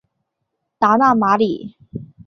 [0.79, 1.75] 达讷马里。